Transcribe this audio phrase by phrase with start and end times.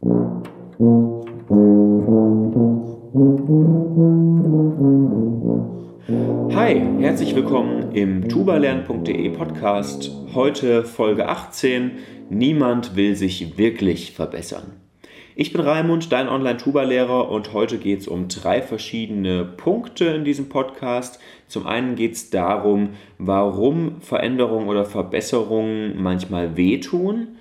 [0.00, 0.06] Hi,
[7.00, 10.12] herzlich willkommen im tubalern.de Podcast.
[10.34, 11.98] Heute Folge 18.
[12.30, 14.74] Niemand will sich wirklich verbessern.
[15.34, 20.48] Ich bin Raimund, dein Online-Tuba-Lehrer und heute geht es um drei verschiedene Punkte in diesem
[20.48, 21.18] Podcast.
[21.48, 27.38] Zum einen geht es darum, warum Veränderungen oder Verbesserungen manchmal wehtun.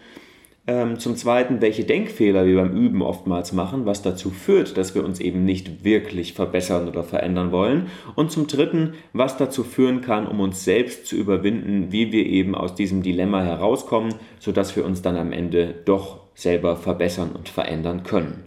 [0.70, 5.06] Ähm, zum Zweiten, welche Denkfehler wir beim Üben oftmals machen, was dazu führt, dass wir
[5.06, 7.88] uns eben nicht wirklich verbessern oder verändern wollen.
[8.16, 12.54] Und zum Dritten, was dazu führen kann, um uns selbst zu überwinden, wie wir eben
[12.54, 18.04] aus diesem Dilemma herauskommen, sodass wir uns dann am Ende doch selber verbessern und verändern
[18.04, 18.44] können.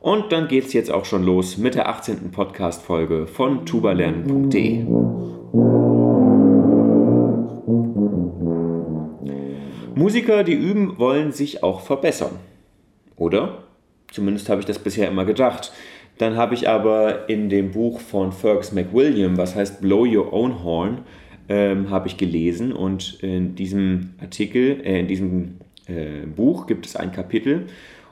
[0.00, 2.32] Und dann geht es jetzt auch schon los mit der 18.
[2.32, 4.84] Podcast-Folge von tubalernen.de.
[10.02, 12.32] Musiker, die üben, wollen sich auch verbessern.
[13.14, 13.62] Oder?
[14.10, 15.70] Zumindest habe ich das bisher immer gedacht.
[16.18, 20.64] Dann habe ich aber in dem Buch von Fergus McWilliam, was heißt Blow Your Own
[20.64, 21.02] Horn,
[21.48, 26.96] ähm, habe ich gelesen und in diesem Artikel, äh, in diesem äh, Buch gibt es
[26.96, 27.66] ein Kapitel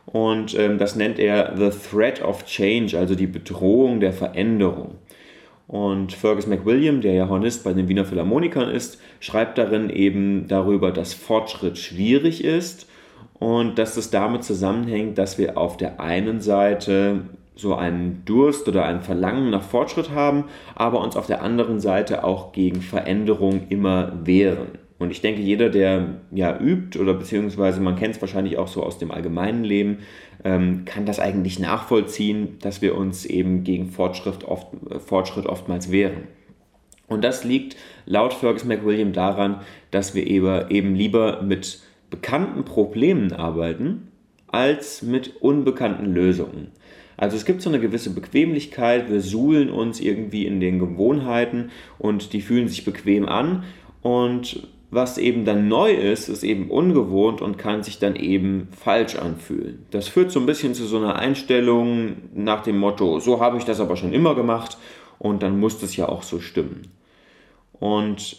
[0.07, 4.95] und ähm, das nennt er The Threat of Change, also die Bedrohung der Veränderung.
[5.71, 10.91] Und Fergus McWilliam, der ja Hornist bei den Wiener Philharmonikern ist, schreibt darin eben darüber,
[10.91, 12.89] dass Fortschritt schwierig ist
[13.35, 17.21] und dass das damit zusammenhängt, dass wir auf der einen Seite
[17.55, 22.25] so einen Durst oder ein Verlangen nach Fortschritt haben, aber uns auf der anderen Seite
[22.25, 24.80] auch gegen Veränderung immer wehren.
[25.01, 28.83] Und ich denke, jeder, der ja übt oder beziehungsweise man kennt es wahrscheinlich auch so
[28.83, 30.01] aus dem allgemeinen Leben,
[30.45, 34.69] ähm, kann das eigentlich nachvollziehen, dass wir uns eben gegen Fortschritt, oft,
[35.07, 36.25] Fortschritt oftmals wehren.
[37.09, 44.09] Und das liegt laut Fergus McWilliam daran, dass wir eben lieber mit bekannten Problemen arbeiten,
[44.49, 46.73] als mit unbekannten Lösungen.
[47.17, 52.35] Also es gibt so eine gewisse Bequemlichkeit, wir suhlen uns irgendwie in den Gewohnheiten und
[52.35, 53.65] die fühlen sich bequem an
[54.03, 59.17] und was eben dann neu ist, ist eben ungewohnt und kann sich dann eben falsch
[59.17, 59.87] anfühlen.
[59.91, 63.65] Das führt so ein bisschen zu so einer Einstellung nach dem Motto, so habe ich
[63.65, 64.79] das aber schon immer gemacht
[65.19, 66.89] und dann muss das ja auch so stimmen.
[67.73, 68.37] Und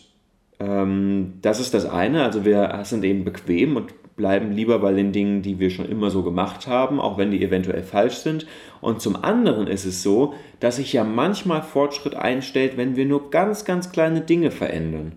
[0.60, 5.12] ähm, das ist das eine, also wir sind eben bequem und bleiben lieber bei den
[5.14, 8.46] Dingen, die wir schon immer so gemacht haben, auch wenn die eventuell falsch sind.
[8.82, 13.32] Und zum anderen ist es so, dass sich ja manchmal Fortschritt einstellt, wenn wir nur
[13.32, 15.14] ganz, ganz kleine Dinge verändern.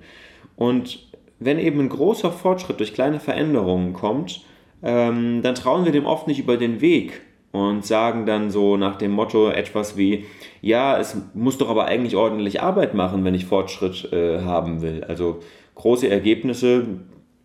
[0.56, 1.06] Und
[1.44, 4.42] wenn eben ein großer Fortschritt durch kleine Veränderungen kommt,
[4.82, 7.20] ähm, dann trauen wir dem oft nicht über den Weg
[7.52, 10.24] und sagen dann so nach dem Motto etwas wie,
[10.60, 15.04] ja, es muss doch aber eigentlich ordentlich Arbeit machen, wenn ich Fortschritt äh, haben will.
[15.04, 15.40] Also
[15.76, 16.86] große Ergebnisse,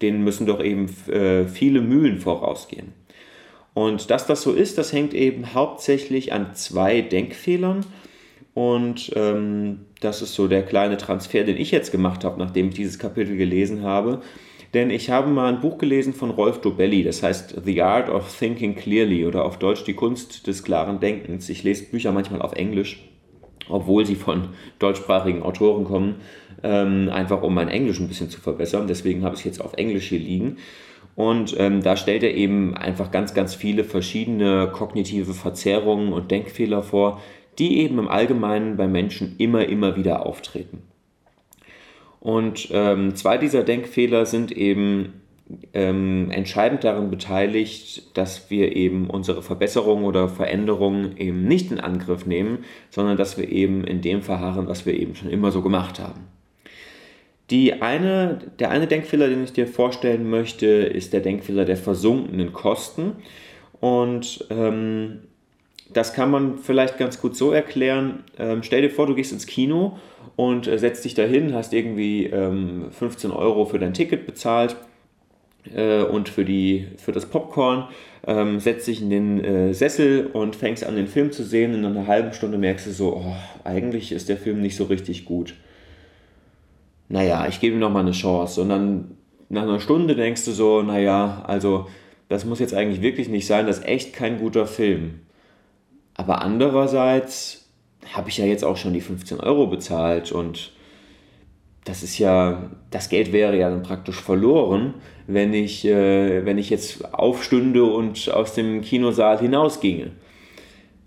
[0.01, 2.93] denen müssen doch eben äh, viele Mühlen vorausgehen.
[3.73, 7.85] Und dass das so ist, das hängt eben hauptsächlich an zwei Denkfehlern.
[8.59, 12.75] Und ähm, das ist so der kleine Transfer, den ich jetzt gemacht habe, nachdem ich
[12.75, 14.19] dieses Kapitel gelesen habe.
[14.73, 18.37] Denn ich habe mal ein Buch gelesen von Rolf Dobelli, das heißt The Art of
[18.37, 21.47] Thinking Clearly oder auf Deutsch Die Kunst des klaren Denkens.
[21.47, 23.01] Ich lese Bücher manchmal auf Englisch,
[23.69, 26.15] obwohl sie von deutschsprachigen Autoren kommen,
[26.61, 28.87] ähm, einfach um mein Englisch ein bisschen zu verbessern.
[28.87, 30.57] Deswegen habe ich es jetzt auf Englisch hier liegen.
[31.15, 36.83] Und ähm, da stellt er eben einfach ganz, ganz viele verschiedene kognitive Verzerrungen und Denkfehler
[36.83, 37.21] vor,
[37.59, 40.81] die eben im Allgemeinen bei Menschen immer, immer wieder auftreten.
[42.19, 45.21] Und ähm, zwei dieser Denkfehler sind eben
[45.73, 52.25] ähm, entscheidend daran beteiligt, dass wir eben unsere Verbesserung oder Veränderung eben nicht in Angriff
[52.25, 52.59] nehmen,
[52.89, 56.27] sondern dass wir eben in dem verharren, was wir eben schon immer so gemacht haben.
[57.49, 62.53] Die eine, der eine Denkfehler, den ich dir vorstellen möchte, ist der Denkfehler der versunkenen
[62.53, 63.13] Kosten.
[63.79, 65.21] Und ähm,
[65.93, 68.23] das kann man vielleicht ganz gut so erklären.
[68.37, 69.97] Ähm, stell dir vor, du gehst ins Kino
[70.35, 74.75] und äh, setzt dich dahin, hast irgendwie ähm, 15 Euro für dein Ticket bezahlt
[75.73, 77.87] äh, und für, die, für das Popcorn,
[78.27, 81.73] ähm, setzt dich in den äh, Sessel und fängst an, den Film zu sehen.
[81.73, 85.25] In einer halben Stunde merkst du so, oh, eigentlich ist der Film nicht so richtig
[85.25, 85.55] gut.
[87.07, 88.61] Naja, ich gebe ihm noch mal eine Chance.
[88.61, 89.17] Und dann
[89.49, 91.87] nach einer Stunde denkst du so, naja, also
[92.27, 95.21] das muss jetzt eigentlich wirklich nicht sein, das ist echt kein guter Film.
[96.19, 97.69] Aber andererseits
[98.13, 100.73] habe ich ja jetzt auch schon die 15 Euro bezahlt und
[101.85, 104.95] das ist ja, das Geld wäre ja dann praktisch verloren,
[105.27, 110.11] wenn ich, äh, wenn ich jetzt aufstünde und aus dem Kinosaal hinausginge.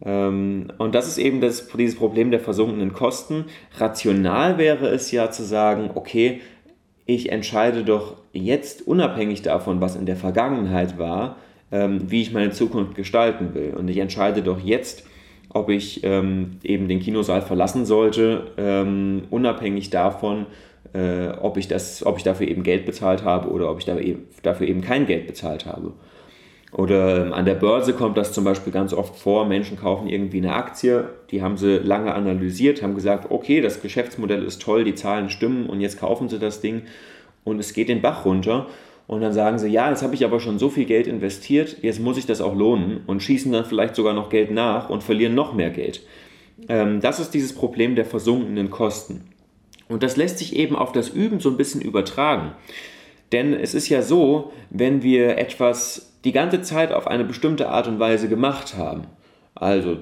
[0.03, 3.45] Ähm, und das ist eben das, dieses Problem der versunkenen Kosten.
[3.77, 6.41] Rational wäre es ja zu sagen, okay,
[7.05, 11.37] ich entscheide doch jetzt unabhängig davon, was in der Vergangenheit war,
[11.73, 13.75] ähm, wie ich meine Zukunft gestalten will.
[13.77, 15.05] Und ich entscheide doch jetzt,
[15.49, 20.47] ob ich ähm, eben den Kinosaal verlassen sollte, ähm, unabhängig davon,
[20.93, 23.87] äh, ob, ich das, ob ich dafür eben Geld bezahlt habe oder ob ich
[24.43, 25.93] dafür eben kein Geld bezahlt habe.
[26.73, 29.47] Oder ähm, an der Börse kommt das zum Beispiel ganz oft vor.
[29.47, 34.43] Menschen kaufen irgendwie eine Aktie, die haben sie lange analysiert, haben gesagt, okay, das Geschäftsmodell
[34.43, 36.83] ist toll, die Zahlen stimmen und jetzt kaufen sie das Ding
[37.45, 38.69] und es geht den Bach runter.
[39.07, 42.01] Und dann sagen sie, ja, jetzt habe ich aber schon so viel Geld investiert, jetzt
[42.01, 45.35] muss ich das auch lohnen und schießen dann vielleicht sogar noch Geld nach und verlieren
[45.35, 46.03] noch mehr Geld.
[46.69, 49.29] Ähm, das ist dieses Problem der versunkenen Kosten.
[49.89, 52.53] Und das lässt sich eben auf das Üben so ein bisschen übertragen.
[53.33, 57.89] Denn es ist ja so, wenn wir etwas die ganze Zeit auf eine bestimmte Art
[57.89, 59.05] und Weise gemacht haben,
[59.55, 59.99] also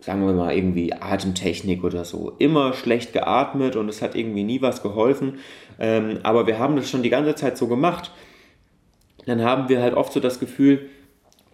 [0.00, 4.62] sagen wir mal irgendwie Atemtechnik oder so, immer schlecht geatmet und es hat irgendwie nie
[4.62, 5.38] was geholfen,
[5.78, 8.12] ähm, aber wir haben das schon die ganze Zeit so gemacht,
[9.28, 10.88] dann haben wir halt oft so das Gefühl,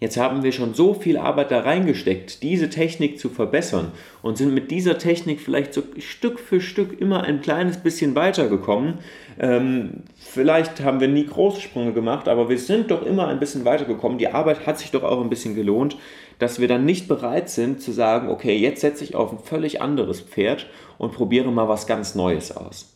[0.01, 4.53] Jetzt haben wir schon so viel Arbeit da reingesteckt, diese Technik zu verbessern und sind
[4.53, 8.95] mit dieser Technik vielleicht so Stück für Stück immer ein kleines bisschen weitergekommen.
[9.39, 13.63] Ähm, vielleicht haben wir nie große Sprünge gemacht, aber wir sind doch immer ein bisschen
[13.63, 14.17] weitergekommen.
[14.17, 15.95] Die Arbeit hat sich doch auch ein bisschen gelohnt,
[16.39, 19.81] dass wir dann nicht bereit sind zu sagen, okay, jetzt setze ich auf ein völlig
[19.81, 20.67] anderes Pferd
[20.97, 22.94] und probiere mal was ganz Neues aus.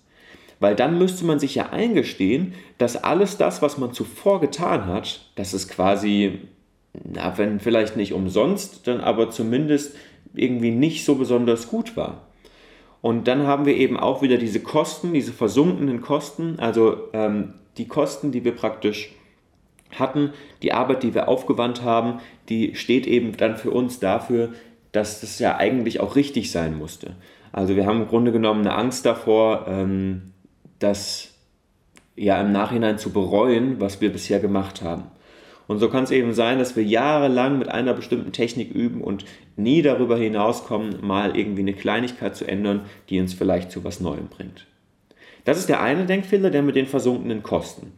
[0.59, 5.31] Weil dann müsste man sich ja eingestehen, dass alles das, was man zuvor getan hat,
[5.35, 6.39] dass es quasi
[6.94, 9.95] na, wenn vielleicht nicht umsonst, dann aber zumindest
[10.33, 12.27] irgendwie nicht so besonders gut war.
[13.01, 17.88] Und dann haben wir eben auch wieder diese Kosten, diese versunkenen Kosten, also ähm, die
[17.88, 19.13] Kosten, die wir praktisch
[19.97, 22.19] hatten, die Arbeit, die wir aufgewandt haben,
[22.50, 24.50] die steht eben dann für uns dafür,
[24.91, 27.15] dass das ja eigentlich auch richtig sein musste.
[27.51, 30.33] Also wir haben im Grunde genommen eine Angst davor, ähm,
[30.80, 31.34] das
[32.16, 35.04] ja im Nachhinein zu bereuen, was wir bisher gemacht haben.
[35.68, 39.24] Und so kann es eben sein, dass wir jahrelang mit einer bestimmten Technik üben und
[39.56, 44.30] nie darüber hinauskommen, mal irgendwie eine Kleinigkeit zu ändern, die uns vielleicht zu was Neuem
[44.30, 44.66] bringt.
[45.46, 47.94] Das ist der eine Denkfehler, der mit den versunkenen Kosten.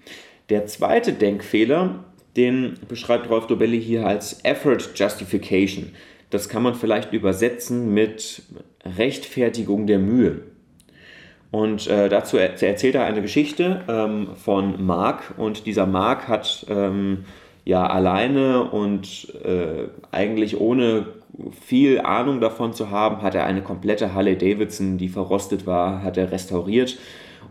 [0.50, 2.04] Der zweite Denkfehler,
[2.36, 5.94] den beschreibt Rolf Dobelli hier als Effort Justification.
[6.30, 8.44] Das kann man vielleicht übersetzen mit
[8.98, 10.44] Rechtfertigung der Mühe.
[11.52, 15.34] Und äh, dazu erzählt er eine Geschichte ähm, von Mark.
[15.38, 17.26] Und dieser Mark hat ähm,
[17.66, 21.08] ja alleine und äh, eigentlich ohne
[21.52, 26.18] viel Ahnung davon zu haben, hat er eine komplette Harley Davidson, die verrostet war, hat
[26.18, 26.98] er restauriert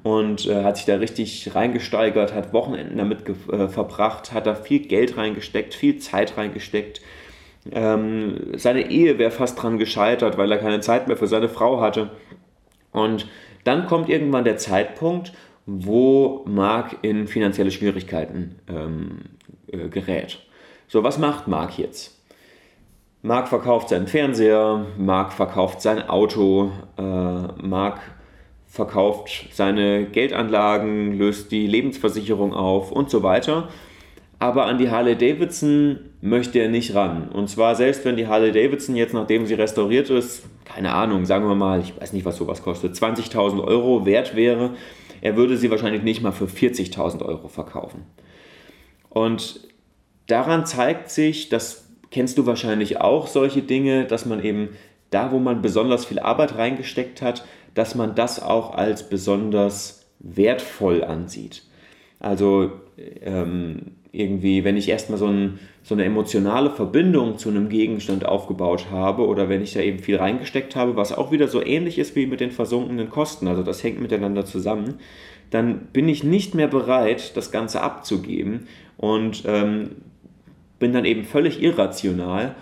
[0.03, 4.81] und äh, hat sich da richtig reingesteigert, hat Wochenenden damit äh, verbracht, hat da viel
[4.81, 7.01] Geld reingesteckt, viel Zeit reingesteckt.
[7.71, 11.81] Ähm, seine Ehe wäre fast dran gescheitert, weil er keine Zeit mehr für seine Frau
[11.81, 12.11] hatte.
[12.93, 13.29] Und
[13.65, 15.33] dann kommt irgendwann der Zeitpunkt,
[15.67, 19.21] wo Mark in finanzielle Schwierigkeiten ähm,
[19.69, 20.41] äh, gerät.
[20.89, 22.21] So, was macht Mark jetzt?
[23.23, 28.01] Mark verkauft seinen Fernseher, Mark verkauft sein Auto, äh, Mark
[28.67, 33.69] verkauft seine Geldanlagen, löst die Lebensversicherung auf und so weiter.
[34.39, 37.29] Aber an die Harley Davidson möchte er nicht ran.
[37.31, 41.49] Und zwar selbst wenn die Harley Davidson jetzt, nachdem sie restauriert ist, keine Ahnung, sagen
[41.49, 44.75] wir mal, ich weiß nicht, was sowas kostet, 20.000 Euro wert wäre,
[45.23, 48.07] er würde sie wahrscheinlich nicht mal für 40.000 Euro verkaufen.
[49.09, 49.69] Und
[50.27, 54.71] daran zeigt sich, das kennst du wahrscheinlich auch, solche Dinge, dass man eben
[55.11, 61.03] da, wo man besonders viel Arbeit reingesteckt hat, dass man das auch als besonders wertvoll
[61.05, 61.65] ansieht.
[62.19, 62.73] Also
[63.23, 68.87] ähm, irgendwie, wenn ich erstmal so, ein, so eine emotionale Verbindung zu einem Gegenstand aufgebaut
[68.91, 72.17] habe oder wenn ich da eben viel reingesteckt habe, was auch wieder so ähnlich ist
[72.17, 74.95] wie mit den versunkenen Kosten, also das hängt miteinander zusammen,
[75.51, 79.91] dann bin ich nicht mehr bereit, das Ganze abzugeben und ähm,
[80.79, 82.57] bin dann eben völlig irrational,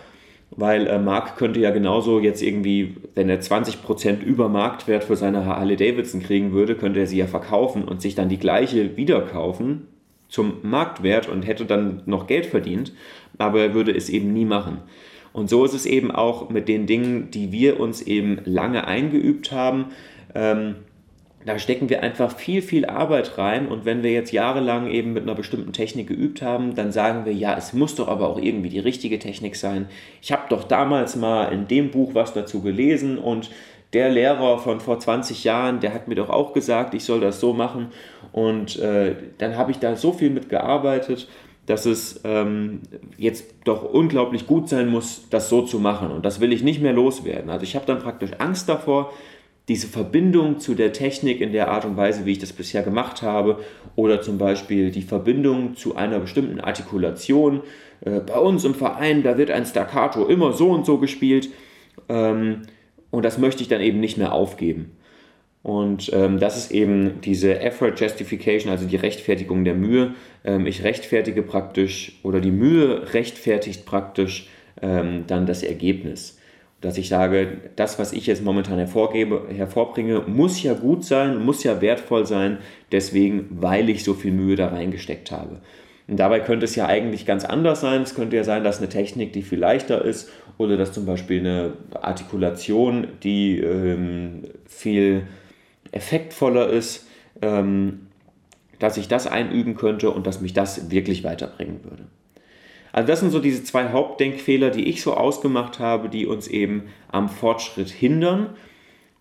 [0.50, 5.46] weil äh, Mark könnte ja genauso jetzt irgendwie, wenn er 20% über Marktwert für seine
[5.46, 9.20] Harley Davidson kriegen würde, könnte er sie ja verkaufen und sich dann die gleiche wieder
[9.22, 9.86] kaufen
[10.28, 12.92] zum Marktwert und hätte dann noch Geld verdient,
[13.38, 14.78] aber er würde es eben nie machen.
[15.32, 19.52] Und so ist es eben auch mit den Dingen, die wir uns eben lange eingeübt
[19.52, 19.86] haben.
[20.34, 20.76] Ähm,
[21.46, 25.22] da stecken wir einfach viel, viel Arbeit rein und wenn wir jetzt jahrelang eben mit
[25.22, 28.68] einer bestimmten Technik geübt haben, dann sagen wir, ja, es muss doch aber auch irgendwie
[28.68, 29.86] die richtige Technik sein.
[30.20, 33.50] Ich habe doch damals mal in dem Buch was dazu gelesen und
[33.92, 37.40] der Lehrer von vor 20 Jahren, der hat mir doch auch gesagt, ich soll das
[37.40, 37.88] so machen
[38.32, 41.28] und äh, dann habe ich da so viel mitgearbeitet,
[41.66, 42.80] dass es ähm,
[43.16, 46.82] jetzt doch unglaublich gut sein muss, das so zu machen und das will ich nicht
[46.82, 47.50] mehr loswerden.
[47.50, 49.12] Also ich habe dann praktisch Angst davor,
[49.68, 53.20] diese Verbindung zu der Technik in der Art und Weise, wie ich das bisher gemacht
[53.20, 53.58] habe,
[53.96, 57.60] oder zum Beispiel die Verbindung zu einer bestimmten Artikulation.
[58.00, 61.50] Äh, bei uns im Verein, da wird ein Staccato immer so und so gespielt
[62.08, 62.62] ähm,
[63.10, 64.92] und das möchte ich dann eben nicht mehr aufgeben.
[65.62, 70.14] Und ähm, das ist eben diese Effort Justification, also die Rechtfertigung der Mühe.
[70.44, 74.48] Ähm, ich rechtfertige praktisch oder die Mühe rechtfertigt praktisch
[74.80, 76.38] ähm, dann das Ergebnis.
[76.80, 81.64] Dass ich sage, das, was ich jetzt momentan hervorgebe, hervorbringe, muss ja gut sein, muss
[81.64, 82.58] ja wertvoll sein,
[82.92, 85.60] deswegen, weil ich so viel Mühe da reingesteckt habe.
[86.06, 88.02] Und dabei könnte es ja eigentlich ganz anders sein.
[88.02, 91.40] Es könnte ja sein, dass eine Technik, die viel leichter ist, oder dass zum Beispiel
[91.40, 95.22] eine Artikulation, die ähm, viel
[95.92, 97.06] effektvoller ist,
[97.40, 98.08] ähm,
[98.78, 102.06] dass ich das einüben könnte und dass mich das wirklich weiterbringen würde.
[102.92, 106.84] Also das sind so diese zwei Hauptdenkfehler, die ich so ausgemacht habe, die uns eben
[107.08, 108.50] am Fortschritt hindern.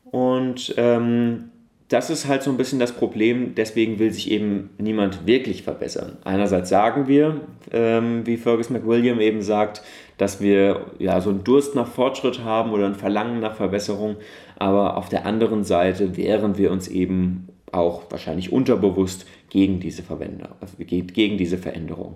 [0.03, 1.51] Und ähm,
[1.89, 6.17] das ist halt so ein bisschen das Problem, deswegen will sich eben niemand wirklich verbessern.
[6.25, 7.39] Einerseits sagen wir,
[7.71, 9.81] ähm, wie Fergus McWilliam eben sagt,
[10.17, 14.17] dass wir ja so einen Durst nach Fortschritt haben oder ein Verlangen nach Verbesserung,
[14.57, 20.57] aber auf der anderen Seite wehren wir uns eben auch wahrscheinlich unterbewusst gegen diese, Verwender,
[20.77, 22.15] gegen diese Veränderung.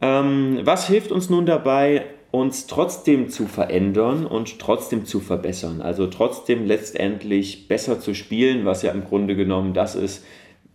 [0.00, 5.80] Ähm, was hilft uns nun dabei, uns trotzdem zu verändern und trotzdem zu verbessern?
[5.80, 10.24] Also trotzdem letztendlich besser zu spielen, was ja im Grunde genommen das ist,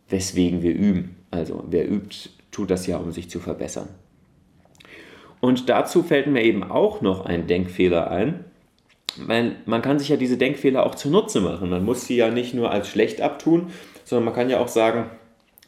[0.08, 1.18] weswegen wir üben.
[1.32, 3.90] Also wer übt, tut das ja, um sich zu verbessern.
[5.42, 8.46] Und dazu fällt mir eben auch noch ein Denkfehler ein.
[9.18, 11.70] Man, man kann sich ja diese Denkfehler auch zunutze machen.
[11.70, 13.72] Man muss sie ja nicht nur als schlecht abtun,
[14.04, 15.10] sondern man kann ja auch sagen,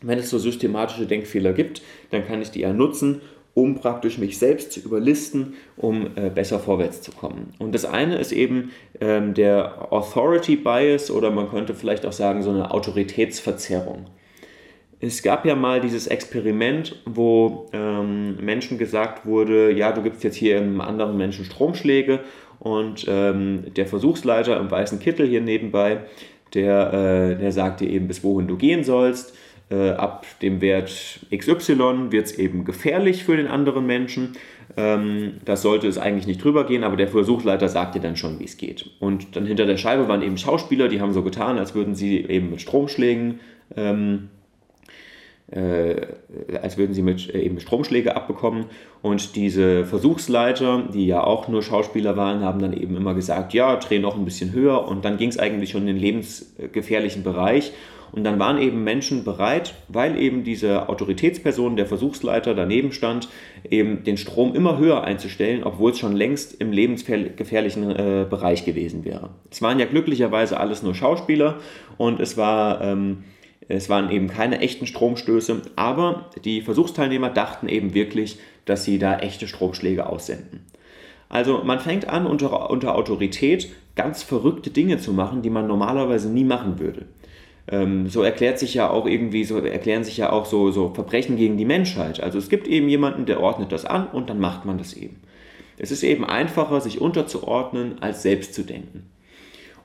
[0.01, 1.81] wenn es so systematische Denkfehler gibt,
[2.11, 3.21] dann kann ich die ja nutzen,
[3.53, 7.53] um praktisch mich selbst zu überlisten, um äh, besser vorwärts zu kommen.
[7.59, 12.43] Und das eine ist eben ähm, der Authority Bias oder man könnte vielleicht auch sagen
[12.43, 14.05] so eine Autoritätsverzerrung.
[15.01, 20.35] Es gab ja mal dieses Experiment, wo ähm, Menschen gesagt wurde, ja, du gibst jetzt
[20.35, 22.19] hier einem anderen Menschen Stromschläge
[22.59, 26.01] und ähm, der Versuchsleiter im weißen Kittel hier nebenbei,
[26.53, 29.33] der, äh, der sagt dir eben, bis wohin du gehen sollst
[29.69, 34.33] äh, ab dem Wert XY wird es eben gefährlich für den anderen Menschen.
[34.77, 38.39] Ähm, das sollte es eigentlich nicht drüber gehen, aber der Versuchsleiter sagt dir dann schon,
[38.39, 38.89] wie es geht.
[38.99, 42.19] Und dann hinter der Scheibe waren eben Schauspieler, die haben so getan, als würden sie
[42.19, 43.39] eben mit Stromschlägen
[43.75, 44.29] ähm,
[45.51, 46.07] äh,
[46.61, 48.65] als würden sie mit äh, eben Stromschläge abbekommen.
[49.01, 53.75] Und diese Versuchsleiter, die ja auch nur Schauspieler waren, haben dann eben immer gesagt, ja,
[53.77, 54.87] dreh noch ein bisschen höher.
[54.87, 57.71] Und dann ging es eigentlich schon in den lebensgefährlichen Bereich.
[58.11, 63.29] Und dann waren eben Menschen bereit, weil eben diese Autoritätsperson, der Versuchsleiter daneben stand,
[63.69, 69.05] eben den Strom immer höher einzustellen, obwohl es schon längst im lebensgefährlichen äh, Bereich gewesen
[69.05, 69.29] wäre.
[69.51, 71.57] Es waren ja glücklicherweise alles nur Schauspieler
[71.97, 72.81] und es war...
[72.81, 73.23] Ähm,
[73.69, 79.19] es waren eben keine echten Stromstöße, aber die Versuchsteilnehmer dachten eben wirklich, dass sie da
[79.19, 80.65] echte Stromschläge aussenden.
[81.29, 86.29] Also man fängt an, unter, unter Autorität ganz verrückte Dinge zu machen, die man normalerweise
[86.29, 87.05] nie machen würde.
[87.67, 91.37] Ähm, so erklärt sich ja auch irgendwie, so erklären sich ja auch so, so Verbrechen
[91.37, 92.21] gegen die Menschheit.
[92.21, 95.21] Also es gibt eben jemanden, der ordnet das an und dann macht man das eben.
[95.77, 99.09] Es ist eben einfacher, sich unterzuordnen, als selbst zu denken.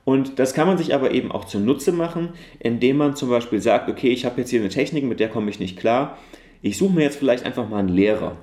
[0.05, 3.89] Und das kann man sich aber eben auch zunutze machen, indem man zum Beispiel sagt,
[3.89, 6.19] okay, ich habe jetzt hier eine Technik, mit der komme ich nicht klar.
[6.61, 8.37] Ich suche mir jetzt vielleicht einfach mal einen Lehrer.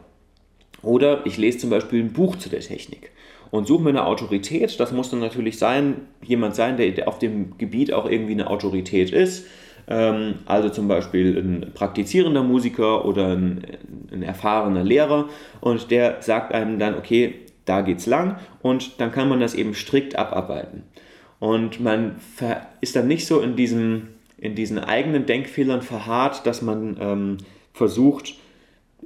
[0.81, 3.11] Oder ich lese zum Beispiel ein Buch zu der Technik
[3.51, 4.79] und suche mir eine Autorität.
[4.79, 9.11] Das muss dann natürlich sein, jemand sein, der auf dem Gebiet auch irgendwie eine Autorität
[9.11, 9.45] ist.
[9.87, 13.65] Ähm, also zum Beispiel ein praktizierender Musiker oder ein,
[14.11, 15.29] ein erfahrener Lehrer.
[15.59, 19.75] Und der sagt einem dann, okay, da geht's lang und dann kann man das eben
[19.75, 20.83] strikt abarbeiten.
[21.41, 22.17] Und man
[22.81, 27.37] ist dann nicht so in, diesem, in diesen eigenen Denkfehlern verharrt, dass man ähm,
[27.73, 28.35] versucht,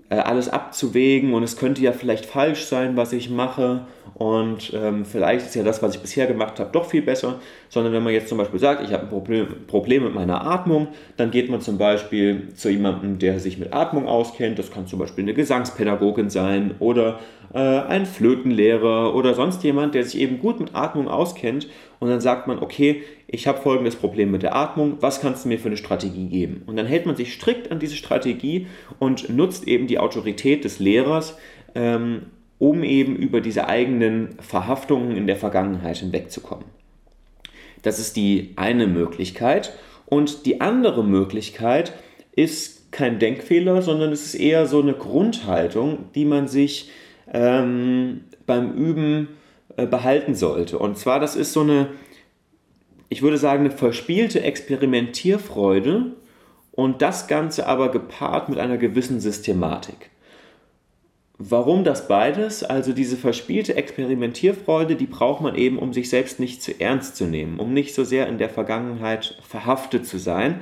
[0.09, 5.05] äh, alles abzuwägen und es könnte ja vielleicht falsch sein, was ich mache und ähm,
[5.05, 7.39] vielleicht ist ja das, was ich bisher gemacht habe, doch viel besser,
[7.69, 10.89] sondern wenn man jetzt zum Beispiel sagt, ich habe ein Problem, Problem mit meiner Atmung,
[11.17, 14.99] dann geht man zum Beispiel zu jemandem, der sich mit Atmung auskennt, das kann zum
[14.99, 17.19] Beispiel eine Gesangspädagogin sein oder
[17.53, 21.67] äh, ein Flötenlehrer oder sonst jemand, der sich eben gut mit Atmung auskennt
[21.99, 25.49] und dann sagt man, okay, ich habe folgendes Problem mit der Atmung, was kannst du
[25.49, 26.63] mir für eine Strategie geben?
[26.65, 28.67] Und dann hält man sich strikt an diese Strategie
[28.99, 31.37] und nutzt eben die Autorität des Lehrers,
[31.73, 32.27] ähm,
[32.59, 36.65] um eben über diese eigenen Verhaftungen in der Vergangenheit hinwegzukommen.
[37.81, 39.73] Das ist die eine Möglichkeit.
[40.05, 41.93] Und die andere Möglichkeit
[42.35, 46.91] ist kein Denkfehler, sondern es ist eher so eine Grundhaltung, die man sich
[47.31, 49.29] ähm, beim Üben
[49.77, 50.79] äh, behalten sollte.
[50.79, 51.89] Und zwar, das ist so eine
[53.09, 56.15] ich würde sagen, eine verspielte Experimentierfreude
[56.71, 60.09] und das Ganze aber gepaart mit einer gewissen Systematik.
[61.37, 62.63] Warum das beides?
[62.63, 67.25] Also diese verspielte Experimentierfreude, die braucht man eben, um sich selbst nicht zu ernst zu
[67.25, 70.61] nehmen, um nicht so sehr in der Vergangenheit verhaftet zu sein,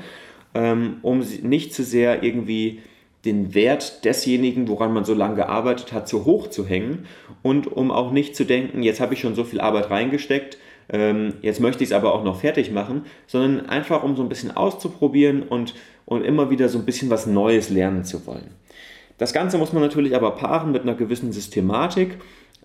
[0.56, 2.82] ähm, um nicht zu sehr irgendwie
[3.26, 7.06] den Wert desjenigen, woran man so lange gearbeitet hat, zu hoch zu hängen
[7.42, 10.58] und um auch nicht zu denken, jetzt habe ich schon so viel Arbeit reingesteckt,
[10.90, 14.30] ähm, jetzt möchte ich es aber auch noch fertig machen, sondern einfach um so ein
[14.30, 15.74] bisschen auszuprobieren und,
[16.06, 18.52] und immer wieder so ein bisschen was Neues lernen zu wollen.
[19.18, 22.18] Das Ganze muss man natürlich aber paaren mit einer gewissen Systematik,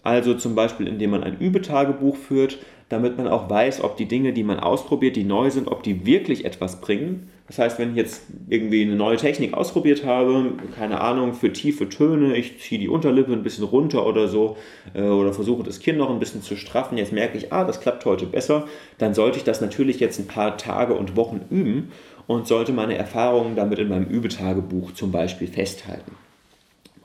[0.03, 4.33] also zum Beispiel indem man ein Übetagebuch führt, damit man auch weiß, ob die Dinge,
[4.33, 7.29] die man ausprobiert, die neu sind, ob die wirklich etwas bringen.
[7.47, 11.89] Das heißt, wenn ich jetzt irgendwie eine neue Technik ausprobiert habe, keine Ahnung, für tiefe
[11.89, 14.57] Töne, ich ziehe die Unterlippe ein bisschen runter oder so,
[14.95, 17.81] äh, oder versuche das Kinn noch ein bisschen zu straffen, jetzt merke ich, ah, das
[17.81, 18.67] klappt heute besser,
[18.99, 21.93] dann sollte ich das natürlich jetzt ein paar Tage und Wochen üben
[22.27, 26.13] und sollte meine Erfahrungen damit in meinem Übetagebuch zum Beispiel festhalten.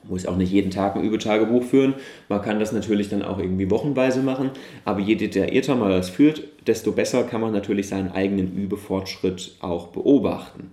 [0.04, 1.94] Muss auch nicht jeden Tag ein Übetagebuch führen.
[2.30, 4.52] Man kann das natürlich dann auch irgendwie wochenweise machen.
[4.86, 9.88] Aber je detaillierter man das führt, desto besser kann man natürlich seinen eigenen Übefortschritt auch
[9.88, 10.72] beobachten.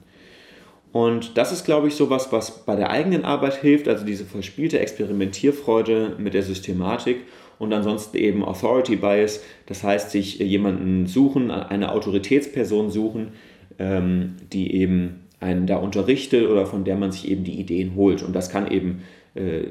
[0.92, 4.80] Und das ist, glaube ich, sowas, was bei der eigenen Arbeit hilft, also diese verspielte
[4.80, 7.18] Experimentierfreude mit der Systematik
[7.60, 13.32] und ansonsten eben Authority Bias, das heißt, sich jemanden suchen, eine Autoritätsperson suchen,
[13.78, 18.22] ähm, die eben einen da unterrichtet oder von der man sich eben die Ideen holt.
[18.22, 19.02] Und das kann eben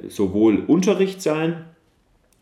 [0.08, 1.66] sowohl Unterricht sein,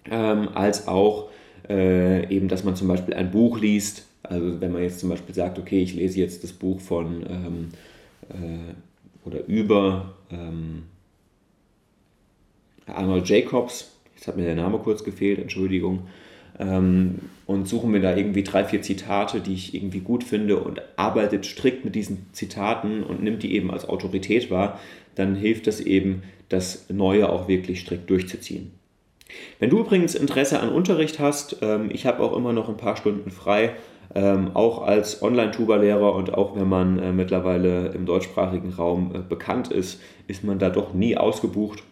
[0.10, 1.30] ähm, als auch
[1.70, 4.06] äh, eben, dass man zum Beispiel ein Buch liest.
[4.24, 7.70] Also wenn man jetzt zum Beispiel sagt, okay, ich lese jetzt das Buch von ähm,
[8.30, 10.84] äh, oder über ähm,
[12.86, 16.08] Arnold Jacobs, jetzt hat mir der Name kurz gefehlt, Entschuldigung,
[16.60, 21.46] und suche mir da irgendwie drei, vier Zitate, die ich irgendwie gut finde und arbeitet
[21.46, 24.80] strikt mit diesen Zitaten und nimmt die eben als Autorität wahr,
[25.16, 28.72] dann hilft das eben, das Neue auch wirklich strikt durchzuziehen.
[29.60, 32.96] Wenn du übrigens Interesse an Unterricht hast, ähm, ich habe auch immer noch ein paar
[32.96, 33.74] Stunden frei,
[34.16, 39.70] ähm, auch als Online-Tuba-Lehrer und auch wenn man äh, mittlerweile im deutschsprachigen Raum äh, bekannt
[39.70, 41.84] ist, ist man da doch nie ausgebucht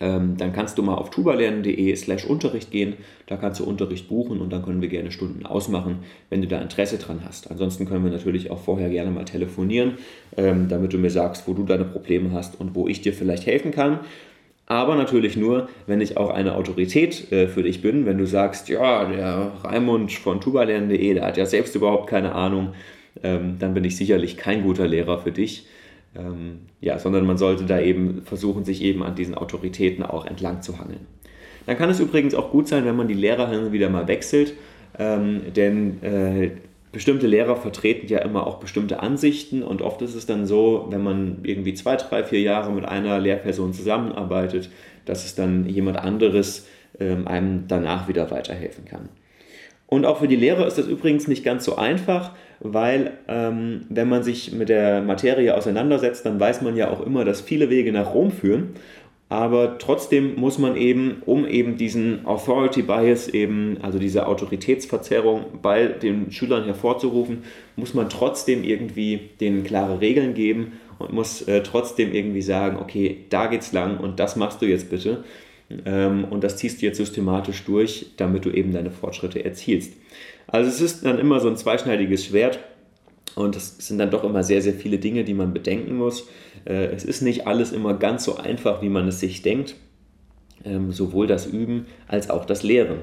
[0.00, 2.94] ähm, dann kannst du mal auf tubalernen.de slash Unterricht gehen.
[3.26, 6.60] Da kannst du Unterricht buchen und dann können wir gerne Stunden ausmachen, wenn du da
[6.60, 7.50] Interesse dran hast.
[7.50, 9.94] Ansonsten können wir natürlich auch vorher gerne mal telefonieren,
[10.36, 13.46] ähm, damit du mir sagst, wo du deine Probleme hast und wo ich dir vielleicht
[13.46, 14.00] helfen kann.
[14.66, 18.04] Aber natürlich nur, wenn ich auch eine Autorität äh, für dich bin.
[18.04, 22.74] Wenn du sagst, ja, der Raimund von tubalernen.de, der hat ja selbst überhaupt keine Ahnung,
[23.22, 25.66] ähm, dann bin ich sicherlich kein guter Lehrer für dich.
[26.14, 30.62] Ähm, ja, sondern man sollte da eben versuchen, sich eben an diesen Autoritäten auch entlang
[30.62, 31.06] zu hangeln.
[31.66, 34.54] Dann kann es übrigens auch gut sein, wenn man die Lehrer wieder mal wechselt,
[34.98, 36.50] ähm, denn äh,
[36.92, 41.02] bestimmte Lehrer vertreten ja immer auch bestimmte Ansichten und oft ist es dann so, wenn
[41.02, 44.70] man irgendwie zwei, drei, vier Jahre mit einer Lehrperson zusammenarbeitet,
[45.04, 46.66] dass es dann jemand anderes
[46.98, 49.10] ähm, einem danach wieder weiterhelfen kann.
[49.88, 54.08] Und auch für die Lehrer ist das übrigens nicht ganz so einfach, weil ähm, wenn
[54.08, 57.92] man sich mit der Materie auseinandersetzt, dann weiß man ja auch immer, dass viele Wege
[57.92, 58.74] nach Rom führen.
[59.28, 65.86] Aber trotzdem muss man eben, um eben diesen Authority Bias eben, also diese Autoritätsverzerrung bei
[65.86, 67.42] den Schülern hervorzurufen,
[67.74, 73.24] muss man trotzdem irgendwie denen klare Regeln geben und muss äh, trotzdem irgendwie sagen, okay,
[73.28, 75.24] da geht's lang und das machst du jetzt bitte.
[75.84, 79.94] Ähm, und das ziehst du jetzt systematisch durch, damit du eben deine Fortschritte erzielst.
[80.46, 82.60] Also es ist dann immer so ein zweischneidiges Schwert
[83.34, 86.28] und es sind dann doch immer sehr, sehr viele Dinge, die man bedenken muss.
[86.64, 89.74] Äh, es ist nicht alles immer ganz so einfach, wie man es sich denkt,
[90.64, 92.98] ähm, sowohl das Üben als auch das Lehren.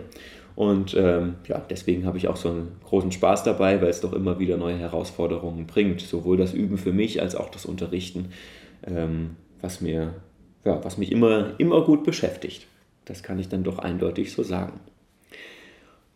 [0.55, 4.13] Und ähm, ja, deswegen habe ich auch so einen großen Spaß dabei, weil es doch
[4.13, 6.01] immer wieder neue Herausforderungen bringt.
[6.01, 8.25] Sowohl das Üben für mich als auch das Unterrichten,
[9.61, 10.13] was mir
[10.65, 12.67] ja, was mich immer, immer gut beschäftigt.
[13.05, 14.79] Das kann ich dann doch eindeutig so sagen.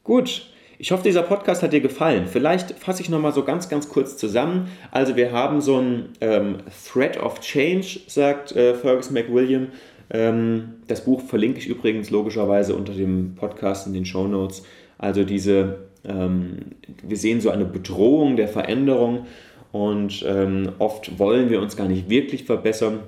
[0.03, 2.27] Gut, ich hoffe, dieser Podcast hat dir gefallen.
[2.27, 4.69] Vielleicht fasse ich nochmal so ganz, ganz kurz zusammen.
[4.91, 6.57] Also wir haben so ein ähm,
[6.87, 9.69] Thread of Change, sagt äh, Fergus McWilliam.
[10.09, 14.63] Ähm, das Buch verlinke ich übrigens logischerweise unter dem Podcast in den Show Notes.
[14.97, 16.59] Also diese, ähm,
[17.03, 19.25] wir sehen so eine Bedrohung der Veränderung
[19.71, 22.99] und ähm, oft wollen wir uns gar nicht wirklich verbessern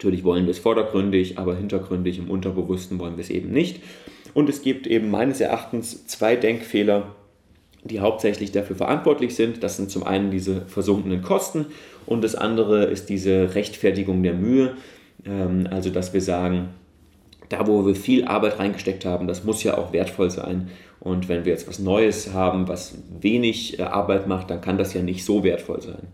[0.00, 3.82] Natürlich wollen wir es vordergründig, aber hintergründig im Unterbewussten wollen wir es eben nicht.
[4.32, 7.14] Und es gibt eben meines Erachtens zwei Denkfehler,
[7.84, 9.62] die hauptsächlich dafür verantwortlich sind.
[9.62, 11.66] Das sind zum einen diese versunkenen Kosten
[12.06, 14.74] und das andere ist diese Rechtfertigung der Mühe.
[15.26, 16.70] Ähm, also dass wir sagen,
[17.50, 20.70] da, wo wir viel Arbeit reingesteckt haben, das muss ja auch wertvoll sein.
[20.98, 24.94] Und wenn wir jetzt was Neues haben, was wenig äh, Arbeit macht, dann kann das
[24.94, 26.08] ja nicht so wertvoll sein.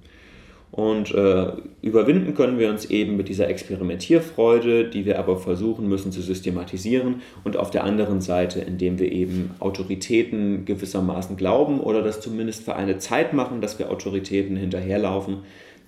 [0.73, 6.13] Und äh, überwinden können wir uns eben mit dieser Experimentierfreude, die wir aber versuchen müssen
[6.13, 7.23] zu systematisieren.
[7.45, 12.77] Und auf der anderen Seite, indem wir eben Autoritäten gewissermaßen glauben oder das zumindest für
[12.77, 15.39] eine Zeit machen, dass wir Autoritäten hinterherlaufen.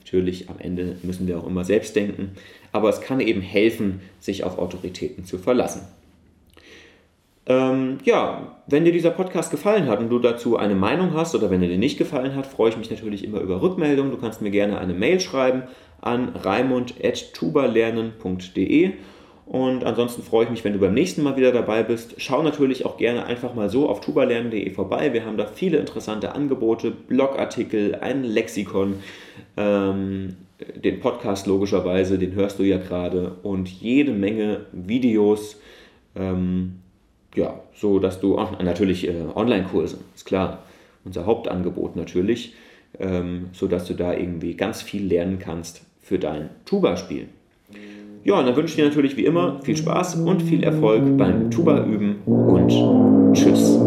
[0.01, 2.31] Natürlich, am Ende müssen wir auch immer selbst denken.
[2.73, 5.83] Aber es kann eben helfen, sich auf Autoritäten zu verlassen.
[7.49, 11.51] Ähm, ja, wenn dir dieser Podcast gefallen hat und du dazu eine Meinung hast oder
[11.51, 14.13] wenn er dir nicht gefallen hat, freue ich mich natürlich immer über Rückmeldungen.
[14.13, 15.63] Du kannst mir gerne eine Mail schreiben
[16.03, 18.91] an raimund.tuberlernen.de
[19.47, 22.17] und ansonsten freue ich mich, wenn du beim nächsten Mal wieder dabei bist.
[22.19, 25.15] Schau natürlich auch gerne einfach mal so auf tuberlernen.de vorbei.
[25.15, 28.97] Wir haben da viele interessante Angebote, Blogartikel, ein Lexikon,
[29.57, 30.37] ähm,
[30.77, 35.59] den Podcast logischerweise, den hörst du ja gerade und jede Menge Videos.
[36.15, 36.81] Ähm,
[37.35, 40.63] ja, so dass du, natürlich äh, Online-Kurse, ist klar,
[41.05, 42.55] unser Hauptangebot natürlich,
[42.99, 47.29] ähm, so dass du da irgendwie ganz viel lernen kannst für dein Tuba-Spiel.
[48.25, 51.51] Ja, und dann wünsche ich dir natürlich wie immer viel Spaß und viel Erfolg beim
[51.51, 53.79] Tuba üben und tschüss.